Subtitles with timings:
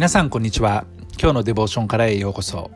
[0.00, 0.86] 皆さんこんにちは。
[1.20, 2.70] 今日のデボーションからへようこそ。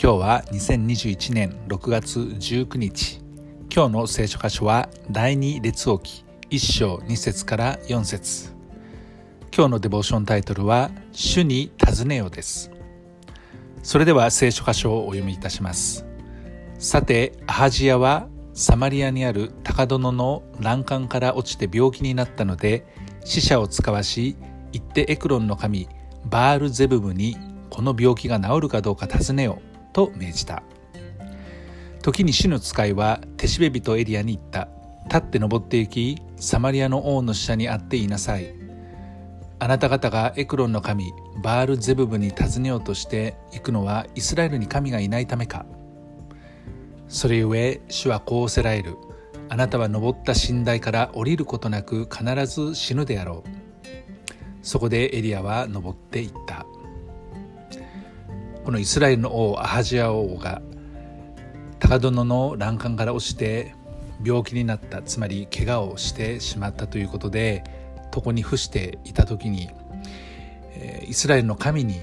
[0.00, 3.18] 今日は2021年6月19日。
[3.68, 8.54] 今日の聖書箇所は第二列王記1章2節から4節。
[9.52, 12.70] 今日のデボーションタイトルは主に尋ねよです。
[13.82, 16.06] それでは聖書箇所をお読みいたします。
[16.78, 22.86] さてアハジヤはサマリアにある高殿の欄干から落ちて病気になったので
[23.24, 24.36] 死者を使わし
[24.72, 25.88] 行ってエクロンの神
[26.30, 27.36] バールゼブブに
[27.70, 29.60] この病気が治るかどうか尋ねよ
[29.92, 30.62] と命じた。
[32.02, 34.68] 時に主の使いは手しべ人エリアに行った。
[35.04, 38.54] 立って登って行きサマリアの王の使者に会って言いなさい。
[39.58, 45.66] あなた方がエクロンの神バールゼブブに尋ねようとして行くのはイスラエルに神がいないためか。
[47.08, 48.96] それゆえ主はこうせられる。
[49.48, 53.57] あなたは登った寝台から降りることなく必ず死ぬであろう。
[54.62, 56.66] そこでエリアは登っていった。
[58.64, 60.60] このイスラエルの王アハジア王が
[61.78, 63.74] 高殿の欄干から落ちて
[64.24, 65.02] 病気になった。
[65.02, 67.64] つまり怪我をしてしまったということで
[68.14, 69.70] 床に伏していた時に
[71.06, 72.00] イスラエルの神に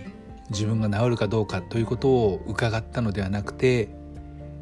[0.49, 3.89] 自分が治るかどうかということを伺ったのではなくて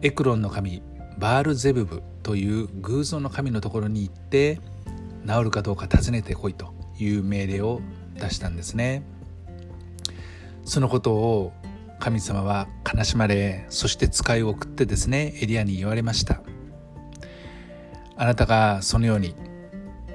[0.02, 0.82] エクロンの神
[1.18, 4.60] バールゼブブという偶像の神のところに行って
[5.28, 6.73] 治るかどうか尋ねてこいと。
[7.00, 7.82] いう命令を
[8.16, 9.04] 出したんですね。
[10.66, 11.54] そのことを
[12.00, 16.42] 神様は悲しまれそして使いを送ってですねエリアに言われました。
[18.16, 19.36] あなたがそのように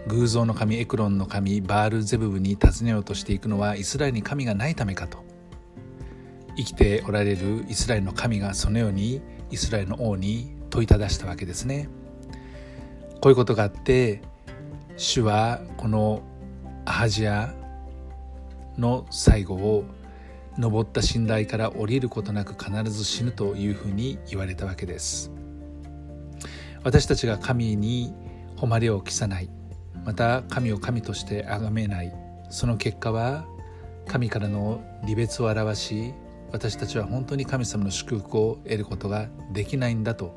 [0.06, 5.18] 偶像の神エクロンの神バールゼブブに尋ねようとしていくのはイスラエルに神がないためかと。
[6.56, 11.88] 生きておられるイスラエルの神がそのようにイスラエルの王に問いただしたわけですね。
[13.20, 14.22] こういうことがあって
[14.96, 16.22] 主はこの
[16.88, 17.52] アハジア
[18.78, 19.84] の最後を
[20.56, 25.30] 登った寝台から降りることなく必ず死ぬというふうに言われたわけです。
[26.84, 28.14] 私たちが神に
[28.56, 29.50] 誉れを期さない。
[30.06, 32.14] また神を神として崇めない。
[32.48, 33.44] その結果は
[34.06, 36.14] 神からの離別を表し
[36.52, 40.34] 私たちは本当に神様の祝福を得ることができないんだと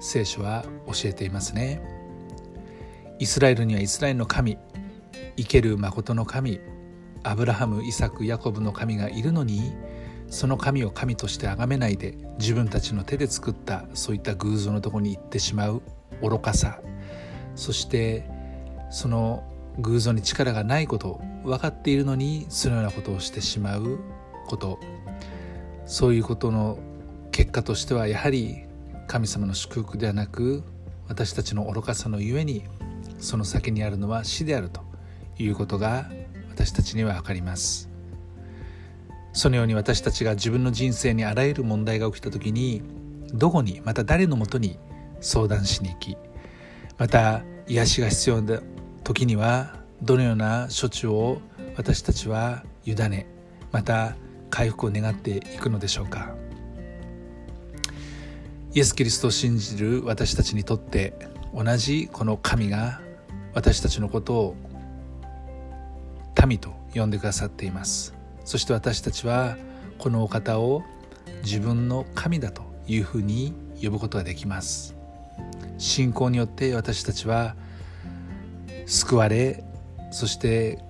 [0.00, 1.80] 聖書は教えていますね。
[3.20, 4.58] イスラエルにはイスラエルの神
[5.36, 6.60] 生ける誠の神
[7.22, 9.72] アブラハムイサクヤコブの神がいるのに
[10.28, 15.82] その神を神として崇めないで自分たちの手で作ったそういった偶像のとこに行ってしまう
[16.22, 16.80] 愚かさ。
[17.54, 18.28] そして
[18.90, 19.44] その
[19.78, 23.98] 偶像に力がないこと分かっているのにそのようなことをしてしまう
[24.46, 24.78] こと。
[25.86, 26.78] そういうことの
[27.30, 28.64] 結果としてはやはり
[29.06, 30.62] 神様の祝福ではなく
[31.08, 32.64] 私たちの愚かさのゆえに
[33.18, 34.93] その先にあるのは死であると。
[35.38, 36.10] いうことが
[36.50, 37.90] 私たちには分かります。
[39.32, 42.82] そのように私たちが自分の人生にあらゆる問題が起きた時に
[43.32, 44.78] どこにまた誰のもとに
[45.20, 46.16] 相談しに行き
[46.98, 48.60] また癒しが必要な
[49.02, 51.40] 時にはどのような処置を
[51.76, 53.26] 私たちは委ね
[53.72, 54.16] また
[54.50, 56.34] 回復を願っていくのでしょうか。
[58.72, 61.14] イエス・キリストを信じる私たちにとって
[61.54, 63.00] 同じこの神が
[63.52, 64.56] 私たちのことを
[66.44, 68.12] 神と呼んでくださっています。
[68.44, 69.56] そして私たちは
[69.96, 70.82] このお方を
[71.42, 74.94] 自分の神だというふうに呼ぶことができます。
[75.78, 77.56] 信仰によって私たちは
[78.84, 79.64] 救われ
[80.10, 80.80] そして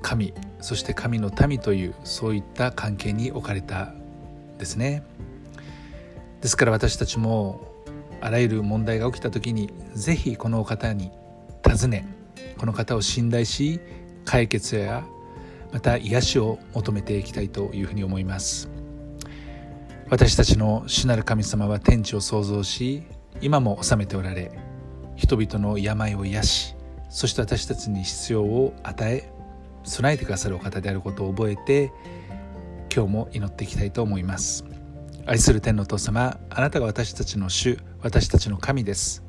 [0.00, 0.32] 神
[0.62, 3.92] そして神の民というそういった関係に置かれた
[4.58, 5.02] ですね。
[6.40, 7.70] ですから私たちも
[8.22, 11.10] あらゆる問題が起きた時に是非このお方に
[11.62, 12.08] 尋ね
[12.56, 13.78] この方を信頼し
[14.24, 15.04] 解決や
[15.72, 18.70] また癒しを求めていきたいというふうに思います。
[20.10, 23.02] 私たちの主なる神様は天地を創造し
[23.40, 24.52] 今も治めておられ
[25.16, 26.76] 人々の病を癒し
[27.08, 29.32] そして私たちに必要を与え
[29.84, 31.90] 備えてくださるお方であることを覚えて
[32.94, 34.64] 今日も祈っていきたいと思います。
[35.26, 39.24] 愛する天の父様あなたが私たちの主私たちの神です。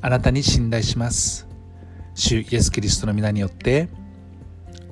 [0.00, 1.46] あなたに信頼します。
[2.14, 3.88] 主イエス・キリストの皆によって